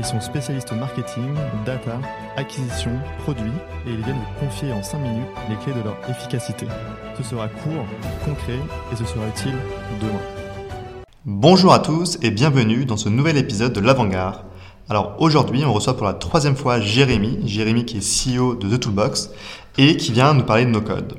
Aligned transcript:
Ils 0.00 0.06
sont 0.06 0.20
spécialistes 0.22 0.72
marketing, 0.72 1.34
data, 1.66 2.00
acquisition, 2.34 2.90
produits 3.18 3.52
et 3.86 3.90
ils 3.90 4.02
viennent 4.02 4.16
vous 4.16 4.46
confier 4.46 4.72
en 4.72 4.82
5 4.82 4.98
minutes 4.98 5.26
les 5.50 5.56
clés 5.56 5.74
de 5.74 5.84
leur 5.84 5.98
efficacité. 6.08 6.66
Ce 7.18 7.22
sera 7.22 7.48
court, 7.48 7.84
concret 8.24 8.58
et 8.90 8.96
ce 8.96 9.04
sera 9.04 9.28
utile 9.28 9.56
demain. 10.00 10.22
Bonjour 11.26 11.74
à 11.74 11.80
tous 11.80 12.18
et 12.22 12.30
bienvenue 12.30 12.86
dans 12.86 12.96
ce 12.96 13.10
nouvel 13.10 13.36
épisode 13.36 13.74
de 13.74 13.80
l'Avant-Garde. 13.80 14.40
Alors 14.88 15.16
aujourd'hui, 15.18 15.66
on 15.66 15.72
reçoit 15.74 15.98
pour 15.98 16.06
la 16.06 16.14
troisième 16.14 16.56
fois 16.56 16.80
Jérémy, 16.80 17.46
Jérémy 17.46 17.84
qui 17.84 17.98
est 17.98 18.00
CEO 18.00 18.54
de 18.54 18.74
The 18.74 18.80
Toolbox 18.80 19.28
et 19.76 19.98
qui 19.98 20.12
vient 20.12 20.32
nous 20.32 20.44
parler 20.44 20.64
de 20.64 20.70
nos 20.70 20.80
codes. 20.80 21.18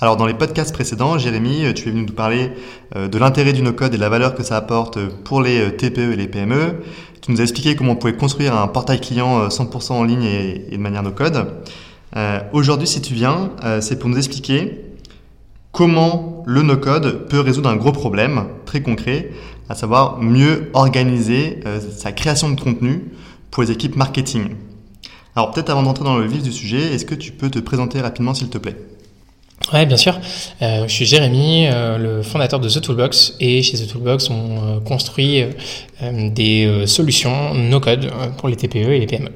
Alors 0.00 0.16
dans 0.16 0.26
les 0.26 0.34
podcasts 0.34 0.72
précédents, 0.72 1.18
Jérémy, 1.18 1.74
tu 1.74 1.88
es 1.88 1.90
venu 1.90 2.02
nous 2.02 2.12
parler 2.12 2.52
euh, 2.94 3.08
de 3.08 3.18
l'intérêt 3.18 3.52
du 3.52 3.62
no-code 3.62 3.94
et 3.94 3.96
de 3.96 4.00
la 4.00 4.08
valeur 4.08 4.36
que 4.36 4.44
ça 4.44 4.56
apporte 4.56 4.96
pour 5.24 5.42
les 5.42 5.58
euh, 5.58 5.70
TPE 5.70 6.12
et 6.12 6.16
les 6.16 6.28
PME. 6.28 6.84
Tu 7.20 7.32
nous 7.32 7.40
as 7.40 7.42
expliqué 7.42 7.74
comment 7.74 7.92
on 7.92 7.96
pouvait 7.96 8.14
construire 8.14 8.56
un 8.56 8.68
portail 8.68 9.00
client 9.00 9.48
100% 9.48 9.92
euh, 9.92 9.94
en 9.96 10.04
ligne 10.04 10.22
et, 10.22 10.68
de 10.70 10.76
manière 10.76 11.02
no-code. 11.02 11.46
Aujourd'hui, 12.52 12.86
si 12.86 13.02
tu 13.02 13.12
viens, 13.12 13.50
c'est 13.80 13.98
pour 13.98 14.08
nous 14.08 14.16
expliquer 14.16 14.80
comment 15.72 16.42
le 16.46 16.62
no-code 16.62 17.28
peut 17.28 17.40
résoudre 17.40 17.68
un 17.68 17.76
gros 17.76 17.92
problème 17.92 18.46
très 18.64 18.80
concret, 18.80 19.30
à 19.68 19.74
savoir 19.74 20.18
mieux 20.20 20.70
organiser 20.72 21.60
sa 21.94 22.12
création 22.12 22.50
de 22.50 22.58
contenu 22.58 23.04
pour 23.50 23.62
les 23.62 23.70
équipes 23.70 23.94
marketing. 23.94 24.54
Alors 25.36 25.50
peut-être 25.52 25.70
avant 25.70 25.82
d'entrer 25.82 26.04
dans 26.04 26.16
le 26.16 26.26
vif 26.26 26.42
du 26.42 26.50
sujet, 26.50 26.94
est-ce 26.94 27.04
que 27.04 27.14
tu 27.14 27.30
peux 27.30 27.50
te 27.50 27.58
présenter 27.58 28.00
rapidement 28.00 28.32
s'il 28.32 28.48
te 28.48 28.58
plaît? 28.58 28.76
Ouais, 29.72 29.84
bien 29.84 29.96
sûr. 29.98 30.18
Euh, 30.62 30.84
je 30.88 30.92
suis 30.92 31.04
Jérémy, 31.04 31.66
euh, 31.66 31.98
le 31.98 32.22
fondateur 32.22 32.58
de 32.58 32.68
The 32.68 32.80
Toolbox, 32.80 33.34
et 33.38 33.62
chez 33.62 33.76
The 33.76 33.86
Toolbox, 33.86 34.30
on 34.30 34.76
euh, 34.76 34.80
construit 34.80 35.44
des 36.00 36.86
solutions 36.86 37.54
no-code 37.54 38.10
pour 38.36 38.48
les 38.48 38.56
TPE 38.56 38.76
et 38.76 39.00
les 39.00 39.06
PME. 39.06 39.30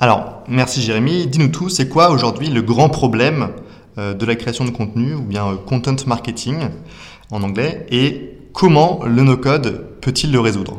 Alors, 0.00 0.42
merci 0.48 0.80
Jérémy. 0.80 1.26
Dis-nous 1.26 1.48
tout, 1.48 1.68
c'est 1.68 1.88
quoi 1.88 2.10
aujourd'hui 2.10 2.48
le 2.48 2.62
grand 2.62 2.88
problème 2.88 3.50
de 3.96 4.24
la 4.24 4.36
création 4.36 4.64
de 4.64 4.70
contenu, 4.70 5.14
ou 5.14 5.22
bien 5.22 5.58
content 5.66 5.96
marketing 6.06 6.56
en 7.30 7.42
anglais, 7.42 7.86
et 7.90 8.38
comment 8.54 9.00
le 9.04 9.22
no-code 9.22 9.84
peut-il 10.00 10.32
le 10.32 10.40
résoudre? 10.40 10.78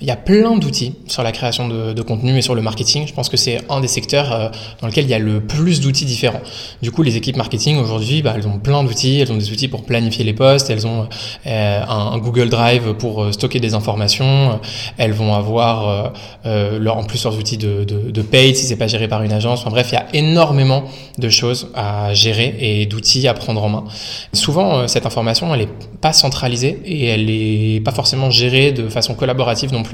Il 0.00 0.06
y 0.06 0.10
a 0.10 0.16
plein 0.16 0.56
d'outils 0.56 0.94
sur 1.06 1.22
la 1.22 1.32
création 1.32 1.68
de, 1.68 1.92
de, 1.92 2.02
contenu 2.02 2.36
et 2.38 2.42
sur 2.42 2.54
le 2.54 2.62
marketing. 2.62 3.06
Je 3.06 3.12
pense 3.12 3.28
que 3.28 3.36
c'est 3.36 3.60
un 3.68 3.80
des 3.80 3.88
secteurs 3.88 4.32
euh, 4.32 4.48
dans 4.80 4.86
lequel 4.86 5.04
il 5.04 5.10
y 5.10 5.14
a 5.14 5.18
le 5.18 5.40
plus 5.40 5.80
d'outils 5.80 6.06
différents. 6.06 6.40
Du 6.82 6.90
coup, 6.90 7.02
les 7.02 7.16
équipes 7.16 7.36
marketing 7.36 7.78
aujourd'hui, 7.78 8.22
bah, 8.22 8.32
elles 8.36 8.46
ont 8.46 8.58
plein 8.58 8.82
d'outils. 8.82 9.20
Elles 9.20 9.30
ont 9.30 9.36
des 9.36 9.50
outils 9.52 9.68
pour 9.68 9.84
planifier 9.84 10.24
les 10.24 10.32
posts. 10.32 10.70
Elles 10.70 10.86
ont 10.86 11.08
euh, 11.46 11.82
un, 11.86 12.18
Google 12.18 12.48
Drive 12.48 12.94
pour 12.94 13.22
euh, 13.22 13.32
stocker 13.32 13.60
des 13.60 13.74
informations. 13.74 14.58
Elles 14.96 15.12
vont 15.12 15.34
avoir 15.34 16.12
leur, 16.44 16.96
en 16.96 17.04
plus 17.04 17.24
leurs 17.24 17.38
outils 17.38 17.58
de, 17.58 17.84
de, 17.84 18.10
de 18.10 18.22
paid 18.22 18.56
si 18.56 18.64
c'est 18.64 18.76
pas 18.76 18.86
géré 18.86 19.08
par 19.08 19.22
une 19.22 19.32
agence. 19.32 19.60
Enfin 19.60 19.70
bref, 19.70 19.88
il 19.92 19.94
y 19.94 19.98
a 19.98 20.06
énormément 20.14 20.84
de 21.18 21.28
choses 21.28 21.68
à 21.74 22.14
gérer 22.14 22.56
et 22.58 22.86
d'outils 22.86 23.28
à 23.28 23.34
prendre 23.34 23.62
en 23.62 23.68
main. 23.68 23.84
Souvent, 24.32 24.88
cette 24.88 25.06
information, 25.06 25.54
elle 25.54 25.62
est 25.62 25.68
pas 26.00 26.12
centralisée 26.12 26.80
et 26.84 27.06
elle 27.06 27.28
est 27.30 27.80
pas 27.84 27.92
forcément 27.92 28.30
gérée 28.30 28.72
de 28.72 28.88
façon 28.88 29.14
collaborative 29.14 29.72
non 29.72 29.82
plus 29.82 29.89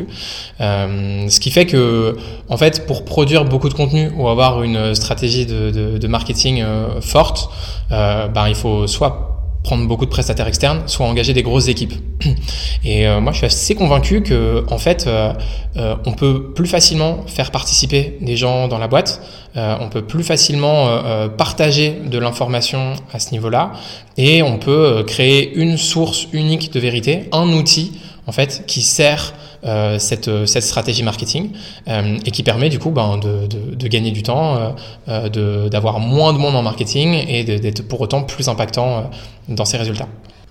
euh, 0.60 1.28
ce 1.28 1.40
qui 1.40 1.50
fait 1.50 1.66
que, 1.66 2.16
en 2.48 2.56
fait, 2.56 2.86
pour 2.86 3.04
produire 3.04 3.44
beaucoup 3.44 3.68
de 3.68 3.74
contenu 3.74 4.10
ou 4.16 4.28
avoir 4.28 4.62
une 4.62 4.94
stratégie 4.94 5.46
de, 5.46 6.06
marketing 6.06 6.62
euh, 6.62 7.00
forte, 7.00 7.50
euh, 7.92 8.28
ben, 8.28 8.48
il 8.48 8.54
faut 8.54 8.86
soit 8.86 9.32
prendre 9.64 9.88
beaucoup 9.88 10.04
de 10.04 10.10
prestataires 10.10 10.46
externes, 10.46 10.82
soit 10.86 11.06
engager 11.06 11.32
des 11.32 11.42
grosses 11.42 11.66
équipes. 11.66 11.94
Et 12.84 13.04
moi, 13.20 13.32
je 13.32 13.38
suis 13.38 13.46
assez 13.46 13.74
convaincu 13.74 14.22
que, 14.22 14.64
en 14.70 14.78
fait, 14.78 15.10
on 15.74 16.12
peut 16.12 16.52
plus 16.54 16.68
facilement 16.68 17.24
faire 17.26 17.50
participer 17.50 18.16
des 18.20 18.36
gens 18.36 18.68
dans 18.68 18.78
la 18.78 18.86
boîte. 18.86 19.20
on 19.56 19.88
peut 19.88 20.02
plus 20.02 20.22
facilement 20.22 20.86
partager 21.36 21.98
de 22.06 22.16
l'information 22.16 22.92
à 23.12 23.18
ce 23.18 23.32
niveau-là, 23.32 23.72
et 24.16 24.40
on 24.44 24.58
peut 24.58 25.02
créer 25.04 25.52
une 25.56 25.76
source 25.76 26.28
unique 26.32 26.72
de 26.72 26.78
vérité, 26.78 27.28
un 27.32 27.48
outil 27.48 27.90
en 28.26 28.32
fait 28.32 28.64
qui 28.66 28.82
sert 28.82 29.34
euh, 29.64 29.98
cette, 29.98 30.28
euh, 30.28 30.46
cette 30.46 30.62
stratégie 30.62 31.02
marketing 31.02 31.50
euh, 31.88 32.18
et 32.24 32.30
qui 32.30 32.42
permet 32.42 32.68
du 32.68 32.78
coup 32.78 32.90
ben, 32.90 33.18
de, 33.18 33.46
de, 33.46 33.74
de 33.74 33.88
gagner 33.88 34.10
du 34.10 34.22
temps, 34.22 34.74
euh, 35.08 35.68
d'avoir 35.68 35.98
moins 36.00 36.32
de 36.32 36.38
monde 36.38 36.54
en 36.54 36.62
marketing 36.62 37.24
et 37.28 37.44
d'être 37.44 37.86
pour 37.88 38.00
autant 38.00 38.22
plus 38.22 38.48
impactant 38.48 39.10
dans 39.48 39.64
ses 39.64 39.76
résultats. 39.76 40.08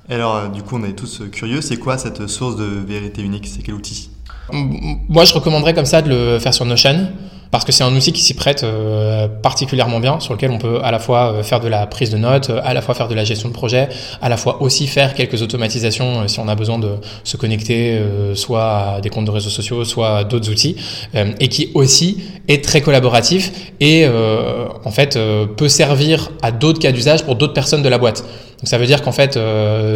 alors 0.10 0.50
du 0.50 0.62
coup 0.64 0.78
on 0.78 0.84
est 0.84 0.94
tous 0.94 1.22
curieux, 1.32 1.62
c'est 1.62 1.78
quoi 1.78 1.98
cette 1.98 2.28
source 2.28 2.56
de 2.56 2.66
vérité 2.66 3.22
unique? 3.22 3.48
C'est 3.48 3.62
quel 3.62 3.76
outil? 3.76 4.10
Moi 4.52 5.26
je 5.26 5.34
recommanderais 5.34 5.74
comme 5.74 5.86
ça 5.86 6.02
de 6.02 6.10
le 6.10 6.40
faire 6.40 6.54
sur 6.54 6.66
Notion 6.66 7.08
parce 7.52 7.66
que 7.66 7.72
c'est 7.72 7.84
un 7.84 7.96
outil 7.96 8.12
qui 8.12 8.22
s'y 8.22 8.34
prête 8.34 8.64
euh, 8.64 9.28
particulièrement 9.28 10.00
bien, 10.00 10.20
sur 10.20 10.34
lequel 10.34 10.52
on 10.52 10.58
peut 10.58 10.80
à 10.84 10.92
la 10.92 11.00
fois 11.00 11.34
euh, 11.34 11.44
faire 11.44 11.60
de 11.60 11.68
la 11.68 11.88
prise 11.88 12.10
de 12.10 12.18
notes, 12.18 12.52
à 12.64 12.74
la 12.74 12.82
fois 12.82 12.96
faire 12.96 13.08
de 13.08 13.16
la 13.16 13.24
gestion 13.24 13.50
de 13.50 13.54
projet, 13.54 13.90
à 14.22 14.30
la 14.30 14.38
fois 14.38 14.62
aussi 14.62 14.88
faire 14.88 15.14
quelques 15.14 15.42
automatisations 15.42 16.22
euh, 16.22 16.28
si 16.28 16.40
on 16.40 16.48
a 16.48 16.56
besoin 16.56 16.80
de 16.80 16.96
se 17.24 17.38
connecter 17.38 18.02
soit 18.34 18.96
à 18.96 19.02
des 19.02 19.10
comptes 19.10 19.26
de 19.26 19.32
réseaux 19.32 19.50
sociaux, 19.50 19.84
soit 19.86 20.18
à 20.18 20.24
d'autres 20.24 20.50
outils, 20.50 20.76
et 21.40 21.48
qui 21.48 21.72
aussi 21.74 22.24
est 22.48 22.64
très 22.64 22.82
collaboratif 22.82 23.52
et 23.80 24.08
en 24.08 24.92
fait 24.92 25.18
peut 25.58 25.70
servir 25.70 26.32
à 26.42 26.52
d'autres 26.52 26.80
cas 26.80 26.92
d'usage 26.92 27.24
pour 27.24 27.36
d'autres 27.36 27.54
personnes 27.54 27.84
de 27.84 27.90
la 27.90 27.98
boîte. 27.98 28.22
Donc 28.22 28.68
ça 28.68 28.78
veut 28.78 28.86
dire 28.86 29.02
qu'en 29.02 29.12
fait, 29.12 29.40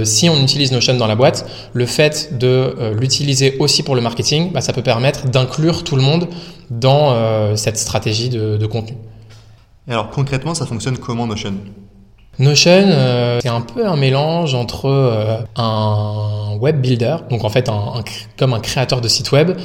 si 0.04 0.30
on 0.30 0.42
utilise 0.42 0.72
Notion 0.72 0.96
dans 0.96 1.08
la 1.08 1.16
boîte, 1.16 1.46
le 1.74 1.86
fait 1.86 2.38
de 2.38 2.94
l'utiliser 3.00 3.58
aussi 3.60 3.84
pour 3.84 3.96
le 3.96 4.02
marketing, 4.02 4.52
bah, 4.52 4.62
ça 4.62 4.74
peut 4.74 4.84
permettre 4.84 5.28
d'inclure 5.28 5.84
tout 5.84 5.96
le 5.96 6.02
monde 6.02 6.28
dans 6.70 7.12
euh, 7.12 7.56
cette 7.56 7.78
stratégie 7.78 8.30
de, 8.30 8.58
de, 8.58 8.66
contenu. 8.66 8.98
Alors 9.88 10.10
concrètement, 10.10 10.54
ça 10.54 10.66
fonctionne 10.66 10.98
comment 10.98 11.28
Notion? 11.28 11.56
Notion, 12.38 12.72
euh, 12.72 13.40
c'est 13.42 13.50
un 13.50 13.62
peu 13.62 13.86
un 13.86 13.98
mélange 13.98 14.56
entre 14.56 14.86
euh, 14.86 15.38
un 15.56 16.56
web 16.60 16.80
builder, 16.80 17.18
donc 17.30 17.44
en 17.44 17.50
fait 17.50 17.68
un, 17.70 18.04
comme 18.38 18.54
un 18.54 18.60
créateur 18.60 19.02
de 19.02 19.08
site 19.08 19.32
web, 19.32 19.58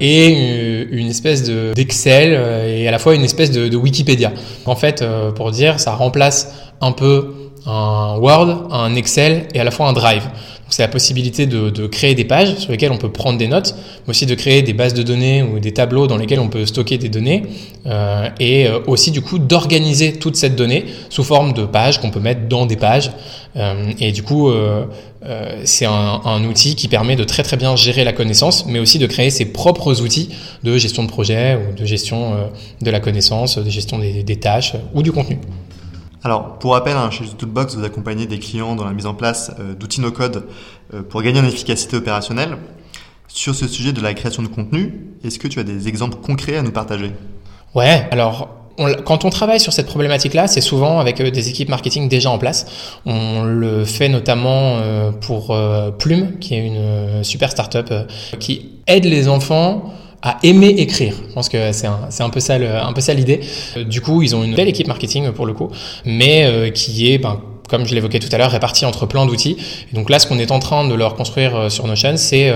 et 0.00 0.86
une, 0.90 1.08
espèce 1.08 1.42
de 1.42 1.72
d'Excel 1.74 2.32
et 2.66 2.88
à 2.88 2.90
la 2.90 2.98
fois 2.98 3.14
une 3.14 3.24
espèce 3.24 3.50
de, 3.50 3.68
de 3.68 3.76
Wikipédia. 3.76 4.32
En 4.66 4.76
fait, 4.76 5.04
pour 5.34 5.50
dire, 5.50 5.80
ça 5.80 5.94
remplace 5.94 6.54
un 6.80 6.92
peu 6.92 7.34
un 7.66 8.16
Word, 8.18 8.68
un 8.70 8.94
Excel 8.94 9.48
et 9.54 9.60
à 9.60 9.64
la 9.64 9.70
fois 9.70 9.88
un 9.88 9.92
Drive 9.92 10.28
c'est 10.70 10.82
la 10.82 10.88
possibilité 10.88 11.46
de, 11.46 11.86
créer 11.86 12.14
des 12.14 12.24
pages 12.24 12.56
sur 12.56 12.70
lesquelles 12.70 12.92
on 12.92 12.98
peut 12.98 13.10
prendre 13.10 13.38
des 13.38 13.48
notes, 13.48 13.74
mais 14.06 14.10
aussi 14.10 14.26
de 14.26 14.34
créer 14.34 14.62
des 14.62 14.72
bases 14.72 14.94
de 14.94 15.02
données 15.02 15.42
ou 15.42 15.58
des 15.58 15.72
tableaux 15.72 16.06
dans 16.06 16.16
lesquels 16.16 16.40
on 16.40 16.48
peut 16.48 16.64
stocker 16.64 16.98
des 16.98 17.08
données, 17.08 17.42
euh, 17.86 18.28
et 18.38 18.66
euh, 18.66 18.78
aussi 18.86 19.10
du 19.10 19.20
coup 19.20 19.38
d'organiser 19.38 20.14
toute 20.14 20.36
cette 20.36 20.56
donnée 20.56 20.86
sous 21.08 21.24
forme 21.24 21.52
de 21.52 21.64
pages 21.64 22.00
qu'on 22.00 22.10
peut 22.10 22.20
mettre 22.20 22.48
dans 22.48 22.66
des 22.66 22.76
pages. 22.76 23.10
Euh, 23.56 23.90
et 23.98 24.12
du 24.12 24.22
coup, 24.22 24.50
c'est 25.64 25.86
un, 25.86 26.44
outil 26.44 26.76
qui 26.76 26.88
permet 26.88 27.16
de 27.16 27.24
très 27.24 27.42
très 27.42 27.56
bien 27.56 27.76
gérer 27.76 28.04
la 28.04 28.12
connaissance, 28.12 28.64
mais 28.66 28.78
aussi 28.78 28.98
de 28.98 29.06
créer 29.06 29.30
ses 29.30 29.46
propres 29.46 30.00
outils 30.00 30.30
de 30.62 30.78
gestion 30.78 31.02
de 31.02 31.08
projet 31.08 31.56
ou 31.56 31.74
de 31.74 31.84
gestion 31.84 32.50
de 32.80 32.90
la 32.90 33.00
connaissance, 33.00 33.58
de 33.58 33.68
gestion 33.68 33.98
des 33.98 34.36
tâches 34.36 34.74
ou 34.94 35.02
du 35.02 35.12
contenu. 35.12 35.38
Alors, 36.22 36.58
pour 36.58 36.72
rappel, 36.72 36.96
hein, 36.96 37.10
chez 37.10 37.24
Toolbox, 37.24 37.76
vous 37.76 37.84
accompagnez 37.84 38.26
des 38.26 38.38
clients 38.38 38.76
dans 38.76 38.84
la 38.84 38.92
mise 38.92 39.06
en 39.06 39.14
place 39.14 39.52
euh, 39.58 39.74
d'outils 39.74 40.02
no-code 40.02 40.44
euh, 40.92 41.02
pour 41.02 41.22
gagner 41.22 41.40
en 41.40 41.44
efficacité 41.44 41.96
opérationnelle. 41.96 42.58
Sur 43.26 43.54
ce 43.54 43.66
sujet 43.66 43.92
de 43.92 44.02
la 44.02 44.12
création 44.12 44.42
de 44.42 44.48
contenu, 44.48 45.06
est-ce 45.24 45.38
que 45.38 45.48
tu 45.48 45.60
as 45.60 45.62
des 45.62 45.88
exemples 45.88 46.16
concrets 46.16 46.56
à 46.56 46.62
nous 46.62 46.72
partager? 46.72 47.12
Ouais, 47.74 48.06
alors 48.10 48.56
quand 49.04 49.26
on 49.26 49.30
travaille 49.30 49.60
sur 49.60 49.74
cette 49.74 49.86
problématique-là, 49.86 50.46
c'est 50.46 50.62
souvent 50.62 51.00
avec 51.00 51.20
euh, 51.20 51.30
des 51.30 51.48
équipes 51.48 51.68
marketing 51.68 52.08
déjà 52.08 52.30
en 52.30 52.38
place. 52.38 52.66
On 53.06 53.42
le 53.42 53.84
fait 53.84 54.08
notamment 54.08 54.78
pour 55.20 55.56
Plume, 55.98 56.38
qui 56.38 56.54
est 56.54 56.66
une 56.66 57.22
super 57.24 57.50
startup 57.50 57.92
qui 58.38 58.70
aide 58.86 59.04
les 59.04 59.28
enfants 59.28 59.92
à 60.22 60.38
aimer 60.42 60.68
écrire. 60.68 61.14
Je 61.28 61.34
pense 61.34 61.48
que 61.48 61.72
c'est 61.72 61.86
un, 61.86 62.08
un 62.18 62.30
peu 62.30 62.40
ça, 62.40 62.54
un 62.54 62.92
peu 62.92 63.00
ça 63.00 63.14
l'idée. 63.14 63.40
Euh, 63.76 63.84
du 63.84 64.00
coup, 64.00 64.22
ils 64.22 64.36
ont 64.36 64.44
une 64.44 64.54
belle 64.54 64.68
équipe 64.68 64.86
marketing 64.86 65.30
pour 65.32 65.46
le 65.46 65.54
coup, 65.54 65.70
mais 66.04 66.44
euh, 66.44 66.70
qui 66.70 67.10
est, 67.10 67.18
ben, 67.18 67.40
comme 67.68 67.86
je 67.86 67.94
l'évoquais 67.94 68.18
tout 68.18 68.28
à 68.32 68.36
l'heure, 68.36 68.50
répartie 68.50 68.84
entre 68.84 69.06
plein 69.06 69.24
d'outils. 69.26 69.56
Donc 69.92 70.10
là, 70.10 70.18
ce 70.18 70.26
qu'on 70.26 70.38
est 70.38 70.50
en 70.50 70.58
train 70.58 70.86
de 70.86 70.94
leur 70.94 71.14
construire 71.14 71.56
euh, 71.56 71.68
sur 71.68 71.86
Notion, 71.86 72.16
c'est 72.16 72.52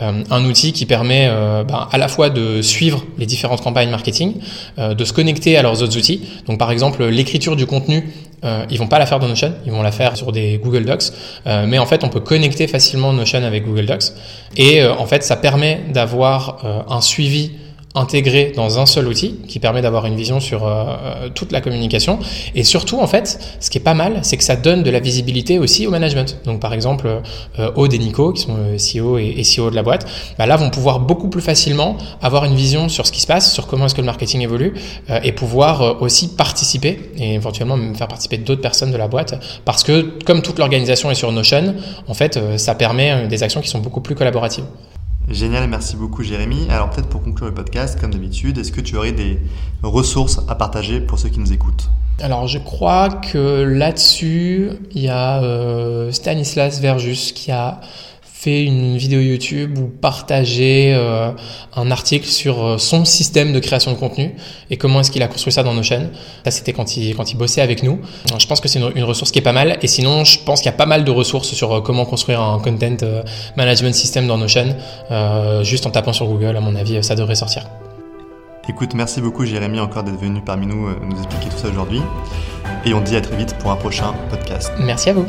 un 0.00 0.44
outil 0.44 0.72
qui 0.72 0.86
permet 0.86 1.28
ben, 1.68 1.88
à 1.90 1.98
la 1.98 2.08
fois 2.08 2.30
de 2.30 2.62
suivre 2.62 3.04
les 3.18 3.26
différentes 3.26 3.60
campagnes 3.60 3.90
marketing, 3.90 4.34
de 4.78 5.04
se 5.04 5.12
connecter 5.12 5.56
à 5.56 5.62
leurs 5.62 5.82
autres 5.82 5.96
outils. 5.96 6.22
Donc 6.46 6.58
par 6.58 6.70
exemple, 6.70 7.04
l'écriture 7.04 7.56
du 7.56 7.66
contenu 7.66 8.10
euh, 8.44 8.64
ils 8.70 8.78
vont 8.78 8.86
pas 8.86 8.98
la 8.98 9.06
faire 9.06 9.18
dans 9.18 9.28
Notion, 9.28 9.52
ils 9.64 9.72
vont 9.72 9.82
la 9.82 9.92
faire 9.92 10.16
sur 10.16 10.32
des 10.32 10.60
Google 10.62 10.84
Docs. 10.84 11.12
Euh, 11.46 11.64
mais 11.66 11.78
en 11.78 11.86
fait, 11.86 12.04
on 12.04 12.08
peut 12.08 12.20
connecter 12.20 12.66
facilement 12.66 13.12
Notion 13.12 13.42
avec 13.42 13.64
Google 13.64 13.86
Docs. 13.86 14.12
Et 14.56 14.82
euh, 14.82 14.94
en 14.94 15.06
fait, 15.06 15.22
ça 15.22 15.36
permet 15.36 15.80
d'avoir 15.90 16.60
euh, 16.64 16.94
un 16.94 17.00
suivi 17.00 17.52
intégré 17.94 18.52
dans 18.54 18.78
un 18.78 18.86
seul 18.86 19.06
outil 19.06 19.36
qui 19.46 19.58
permet 19.58 19.82
d'avoir 19.82 20.06
une 20.06 20.16
vision 20.16 20.40
sur 20.40 20.66
euh, 20.66 20.84
euh, 20.86 21.28
toute 21.34 21.52
la 21.52 21.60
communication. 21.60 22.18
Et 22.54 22.64
surtout 22.64 23.00
en 23.00 23.06
fait 23.06 23.38
ce 23.60 23.70
qui 23.70 23.78
est 23.78 23.82
pas 23.82 23.94
mal 23.94 24.20
c'est 24.22 24.36
que 24.36 24.44
ça 24.44 24.56
donne 24.56 24.82
de 24.82 24.90
la 24.90 25.00
visibilité 25.00 25.58
aussi 25.58 25.86
au 25.86 25.90
management. 25.90 26.38
Donc 26.44 26.60
par 26.60 26.72
exemple 26.72 27.20
euh, 27.58 27.70
Aude 27.76 27.92
et 27.92 27.98
Nico 27.98 28.32
qui 28.32 28.42
sont 28.42 28.56
euh, 28.58 28.76
CEO 28.76 29.18
et, 29.18 29.42
CEO 29.42 29.70
de 29.70 29.76
la 29.76 29.82
boîte 29.82 30.06
bah 30.38 30.46
là 30.46 30.56
vont 30.56 30.70
pouvoir 30.70 31.00
beaucoup 31.00 31.28
plus 31.28 31.40
facilement 31.40 31.96
avoir 32.22 32.44
une 32.44 32.54
vision 32.54 32.88
sur 32.88 33.06
ce 33.06 33.12
qui 33.12 33.20
se 33.20 33.26
passe 33.26 33.52
sur 33.52 33.66
comment 33.66 33.86
est-ce 33.86 33.94
que 33.94 34.00
le 34.00 34.06
marketing 34.06 34.40
évolue 34.40 34.74
euh, 35.10 35.20
et 35.22 35.32
pouvoir 35.32 35.82
euh, 35.82 35.94
aussi 36.00 36.28
participer 36.34 36.98
et 37.18 37.34
éventuellement 37.34 37.76
même 37.76 37.94
faire 37.94 38.08
participer 38.08 38.38
d'autres 38.38 38.60
personnes 38.60 38.92
de 38.92 38.96
la 38.96 39.08
boîte. 39.08 39.34
Parce 39.64 39.82
que 39.82 40.18
comme 40.24 40.42
toute 40.42 40.58
l'organisation 40.58 41.10
est 41.10 41.14
sur 41.14 41.30
Notion 41.32 41.74
en 42.08 42.14
fait 42.14 42.38
ça 42.58 42.74
permet 42.74 43.26
des 43.28 43.42
actions 43.42 43.60
qui 43.60 43.68
sont 43.68 43.78
beaucoup 43.78 44.00
plus 44.00 44.14
collaboratives 44.14 44.64
Génial, 45.28 45.68
merci 45.68 45.96
beaucoup 45.96 46.22
Jérémy. 46.22 46.66
Alors 46.68 46.90
peut-être 46.90 47.08
pour 47.08 47.22
conclure 47.22 47.48
le 47.48 47.54
podcast, 47.54 47.98
comme 48.00 48.10
d'habitude, 48.10 48.58
est-ce 48.58 48.72
que 48.72 48.80
tu 48.80 48.96
aurais 48.96 49.12
des 49.12 49.38
ressources 49.82 50.40
à 50.48 50.54
partager 50.54 51.00
pour 51.00 51.18
ceux 51.18 51.30
qui 51.30 51.40
nous 51.40 51.52
écoutent? 51.52 51.88
Alors 52.20 52.46
je 52.46 52.58
crois 52.58 53.08
que 53.08 53.62
là-dessus, 53.62 54.70
il 54.92 55.02
y 55.02 55.08
a 55.08 55.42
euh, 55.42 56.12
Stanislas 56.12 56.80
Verjus 56.80 57.32
qui 57.34 57.50
a 57.50 57.80
fait 58.44 58.64
une 58.64 58.96
vidéo 58.96 59.20
YouTube 59.20 59.78
ou 59.78 59.86
partagé 59.88 60.92
euh, 60.94 61.30
un 61.76 61.90
article 61.90 62.26
sur 62.26 62.64
euh, 62.64 62.78
son 62.78 63.04
système 63.04 63.52
de 63.52 63.60
création 63.60 63.92
de 63.92 63.96
contenu 63.96 64.34
et 64.70 64.76
comment 64.76 65.00
est-ce 65.00 65.10
qu'il 65.10 65.22
a 65.22 65.28
construit 65.28 65.52
ça 65.52 65.62
dans 65.62 65.74
Notion. 65.74 66.10
Ça 66.44 66.50
c'était 66.50 66.72
quand 66.72 66.96
il 66.96 67.14
quand 67.16 67.32
il 67.32 67.36
bossait 67.36 67.62
avec 67.62 67.82
nous. 67.82 67.98
Alors, 68.28 68.40
je 68.40 68.46
pense 68.46 68.60
que 68.60 68.68
c'est 68.68 68.78
une, 68.78 68.92
une 68.94 69.04
ressource 69.04 69.30
qui 69.30 69.38
est 69.38 69.42
pas 69.42 69.52
mal 69.52 69.78
et 69.82 69.86
sinon 69.86 70.24
je 70.24 70.38
pense 70.38 70.60
qu'il 70.60 70.70
y 70.70 70.74
a 70.74 70.76
pas 70.76 70.86
mal 70.86 71.04
de 71.04 71.10
ressources 71.10 71.52
sur 71.52 71.72
euh, 71.72 71.80
comment 71.80 72.04
construire 72.04 72.40
un 72.40 72.58
content 72.58 72.96
euh, 73.02 73.22
management 73.56 73.94
system 73.94 74.26
dans 74.26 74.38
Notion. 74.38 74.76
Euh, 75.10 75.64
juste 75.64 75.86
en 75.86 75.90
tapant 75.90 76.12
sur 76.12 76.26
Google, 76.26 76.56
à 76.56 76.60
mon 76.60 76.74
avis, 76.76 77.02
ça 77.02 77.14
devrait 77.14 77.34
sortir. 77.34 77.64
Écoute, 78.68 78.94
merci 78.94 79.20
beaucoup 79.20 79.44
Jérémy 79.44 79.78
encore 79.78 80.04
d'être 80.04 80.18
venu 80.18 80.40
parmi 80.40 80.66
nous 80.66 80.86
euh, 80.86 80.96
nous 81.02 81.16
expliquer 81.18 81.50
tout 81.50 81.58
ça 81.58 81.68
aujourd'hui. 81.68 82.00
Et 82.86 82.94
on 82.94 83.00
te 83.00 83.08
dit 83.08 83.16
à 83.16 83.20
très 83.20 83.36
vite 83.36 83.54
pour 83.58 83.70
un 83.70 83.76
prochain 83.76 84.14
podcast. 84.30 84.72
Merci 84.80 85.10
à 85.10 85.14
vous. 85.14 85.26